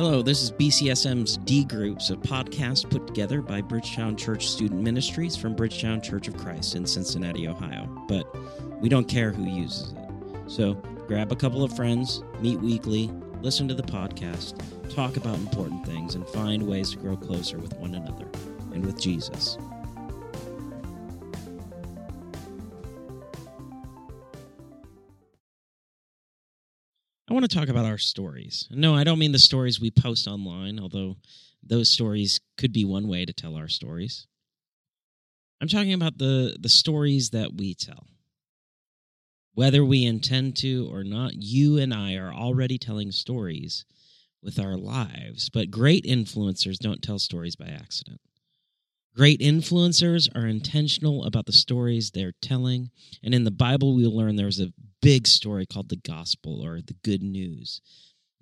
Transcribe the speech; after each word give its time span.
Hello, 0.00 0.22
this 0.22 0.42
is 0.42 0.50
BCSM's 0.50 1.36
D 1.36 1.62
Groups, 1.62 2.08
a 2.08 2.16
podcast 2.16 2.88
put 2.88 3.06
together 3.06 3.42
by 3.42 3.60
Bridgetown 3.60 4.16
Church 4.16 4.48
Student 4.48 4.80
Ministries 4.80 5.36
from 5.36 5.54
Bridgetown 5.54 6.00
Church 6.00 6.26
of 6.26 6.38
Christ 6.38 6.74
in 6.74 6.86
Cincinnati, 6.86 7.46
Ohio. 7.46 7.86
But 8.08 8.24
we 8.80 8.88
don't 8.88 9.06
care 9.06 9.30
who 9.30 9.44
uses 9.44 9.92
it. 9.92 10.08
So 10.46 10.72
grab 11.06 11.32
a 11.32 11.36
couple 11.36 11.62
of 11.62 11.76
friends, 11.76 12.22
meet 12.40 12.58
weekly, 12.60 13.10
listen 13.42 13.68
to 13.68 13.74
the 13.74 13.82
podcast, 13.82 14.58
talk 14.88 15.18
about 15.18 15.34
important 15.34 15.84
things, 15.84 16.14
and 16.14 16.26
find 16.28 16.62
ways 16.62 16.92
to 16.92 16.96
grow 16.96 17.18
closer 17.18 17.58
with 17.58 17.74
one 17.74 17.94
another 17.94 18.26
and 18.72 18.82
with 18.86 18.98
Jesus. 18.98 19.58
I 27.30 27.32
want 27.32 27.48
to 27.48 27.56
talk 27.56 27.68
about 27.68 27.84
our 27.84 27.98
stories. 27.98 28.66
No, 28.72 28.94
I 28.96 29.04
don't 29.04 29.20
mean 29.20 29.30
the 29.30 29.38
stories 29.38 29.80
we 29.80 29.92
post 29.92 30.26
online, 30.26 30.80
although 30.80 31.16
those 31.62 31.88
stories 31.88 32.40
could 32.58 32.72
be 32.72 32.84
one 32.84 33.06
way 33.06 33.24
to 33.24 33.32
tell 33.32 33.54
our 33.54 33.68
stories. 33.68 34.26
I'm 35.60 35.68
talking 35.68 35.92
about 35.92 36.18
the, 36.18 36.56
the 36.58 36.68
stories 36.68 37.30
that 37.30 37.54
we 37.54 37.74
tell. 37.74 38.08
Whether 39.54 39.84
we 39.84 40.04
intend 40.04 40.56
to 40.58 40.88
or 40.92 41.04
not, 41.04 41.34
you 41.34 41.78
and 41.78 41.94
I 41.94 42.14
are 42.14 42.32
already 42.32 42.78
telling 42.78 43.12
stories 43.12 43.84
with 44.42 44.58
our 44.58 44.76
lives, 44.76 45.50
but 45.50 45.70
great 45.70 46.04
influencers 46.04 46.78
don't 46.78 47.02
tell 47.02 47.20
stories 47.20 47.54
by 47.54 47.66
accident. 47.66 48.20
Great 49.14 49.40
influencers 49.40 50.28
are 50.34 50.46
intentional 50.46 51.24
about 51.24 51.46
the 51.46 51.52
stories 51.52 52.10
they're 52.10 52.34
telling. 52.40 52.90
And 53.22 53.34
in 53.34 53.44
the 53.44 53.50
Bible, 53.50 53.94
we'll 53.94 54.16
learn 54.16 54.34
there's 54.34 54.60
a 54.60 54.72
big 55.00 55.26
story 55.26 55.66
called 55.66 55.88
the 55.88 55.96
gospel 55.96 56.64
or 56.64 56.80
the 56.80 56.96
good 57.02 57.22
news 57.22 57.80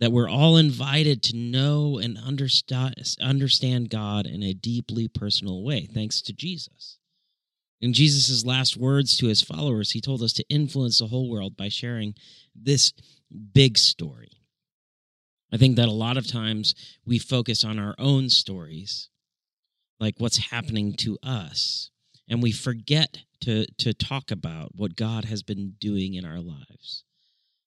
that 0.00 0.12
we're 0.12 0.28
all 0.28 0.56
invited 0.56 1.22
to 1.24 1.36
know 1.36 1.98
and 1.98 2.18
understand 2.18 3.90
God 3.90 4.26
in 4.26 4.42
a 4.42 4.54
deeply 4.54 5.08
personal 5.08 5.64
way, 5.64 5.86
thanks 5.86 6.22
to 6.22 6.32
Jesus. 6.32 6.98
In 7.80 7.92
Jesus' 7.92 8.44
last 8.44 8.76
words 8.76 9.16
to 9.18 9.26
his 9.26 9.42
followers, 9.42 9.92
he 9.92 10.00
told 10.00 10.22
us 10.22 10.32
to 10.34 10.44
influence 10.48 10.98
the 10.98 11.08
whole 11.08 11.30
world 11.30 11.56
by 11.56 11.68
sharing 11.68 12.14
this 12.54 12.92
big 13.52 13.78
story. 13.78 14.30
I 15.52 15.56
think 15.56 15.76
that 15.76 15.88
a 15.88 15.92
lot 15.92 16.16
of 16.16 16.26
times 16.26 16.74
we 17.04 17.18
focus 17.18 17.64
on 17.64 17.78
our 17.78 17.94
own 17.98 18.30
stories 18.30 19.08
like 20.00 20.16
what's 20.18 20.50
happening 20.50 20.94
to 20.94 21.18
us 21.22 21.90
and 22.28 22.42
we 22.42 22.52
forget 22.52 23.18
to 23.40 23.66
to 23.78 23.94
talk 23.94 24.30
about 24.30 24.74
what 24.74 24.96
God 24.96 25.24
has 25.26 25.42
been 25.42 25.74
doing 25.78 26.14
in 26.14 26.24
our 26.24 26.40
lives. 26.40 27.04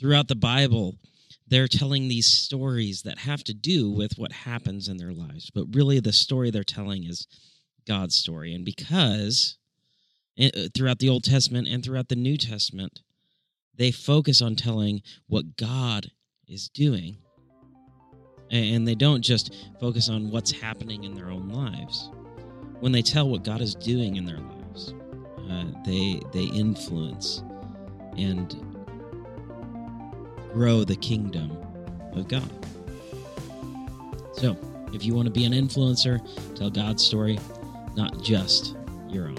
Throughout 0.00 0.28
the 0.28 0.34
Bible, 0.34 0.96
they're 1.46 1.68
telling 1.68 2.08
these 2.08 2.26
stories 2.26 3.02
that 3.02 3.18
have 3.18 3.44
to 3.44 3.54
do 3.54 3.90
with 3.90 4.12
what 4.16 4.32
happens 4.32 4.88
in 4.88 4.96
their 4.96 5.12
lives, 5.12 5.50
but 5.54 5.74
really 5.74 6.00
the 6.00 6.12
story 6.12 6.50
they're 6.50 6.64
telling 6.64 7.04
is 7.04 7.26
God's 7.86 8.14
story. 8.14 8.54
And 8.54 8.64
because 8.64 9.56
eh, 10.38 10.50
uh, 10.56 10.68
throughout 10.74 10.98
the 10.98 11.08
Old 11.08 11.24
Testament 11.24 11.68
and 11.68 11.84
throughout 11.84 12.08
the 12.08 12.16
New 12.16 12.36
Testament, 12.36 13.00
they 13.76 13.90
focus 13.90 14.42
on 14.42 14.56
telling 14.56 15.02
what 15.26 15.56
God 15.56 16.10
is 16.46 16.68
doing 16.68 17.18
and 18.50 18.86
they 18.86 18.94
don't 18.94 19.22
just 19.22 19.54
focus 19.80 20.10
on 20.10 20.30
what's 20.30 20.52
happening 20.52 21.04
in 21.04 21.14
their 21.14 21.30
own 21.30 21.48
lives. 21.48 22.10
When 22.82 22.90
they 22.90 23.00
tell 23.00 23.28
what 23.28 23.44
God 23.44 23.60
is 23.60 23.76
doing 23.76 24.16
in 24.16 24.24
their 24.24 24.38
lives, 24.38 24.92
uh, 25.48 25.66
they 25.86 26.20
they 26.32 26.46
influence 26.46 27.44
and 28.18 28.56
grow 30.52 30.82
the 30.82 30.96
kingdom 30.96 31.56
of 32.14 32.26
God. 32.26 32.50
So, 34.32 34.56
if 34.92 35.04
you 35.04 35.14
want 35.14 35.26
to 35.26 35.30
be 35.30 35.44
an 35.44 35.52
influencer, 35.52 36.18
tell 36.56 36.70
God's 36.70 37.04
story, 37.04 37.38
not 37.94 38.20
just 38.20 38.74
your 39.08 39.28
own. 39.28 39.38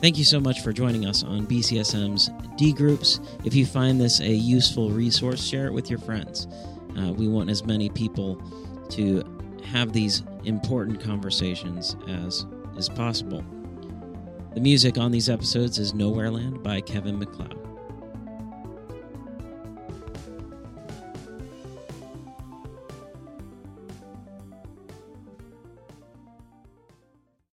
Thank 0.00 0.16
you 0.16 0.24
so 0.24 0.38
much 0.38 0.60
for 0.60 0.72
joining 0.72 1.06
us 1.06 1.24
on 1.24 1.44
BCSM's 1.48 2.30
D 2.56 2.72
Groups. 2.72 3.18
If 3.42 3.52
you 3.52 3.66
find 3.66 4.00
this 4.00 4.20
a 4.20 4.30
useful 4.30 4.90
resource, 4.90 5.42
share 5.42 5.66
it 5.66 5.72
with 5.72 5.90
your 5.90 5.98
friends. 5.98 6.46
Uh, 6.98 7.12
we 7.12 7.28
want 7.28 7.50
as 7.50 7.64
many 7.64 7.88
people 7.88 8.40
to 8.90 9.22
have 9.64 9.92
these 9.92 10.22
important 10.44 11.00
conversations 11.00 11.96
as 12.08 12.46
is 12.76 12.88
possible. 12.88 13.44
The 14.54 14.60
music 14.60 14.98
on 14.98 15.10
these 15.10 15.28
episodes 15.28 15.78
is 15.78 15.92
Nowhereland 15.92 16.62
by 16.62 16.80
Kevin 16.80 17.18
MacLeod. 17.18 17.63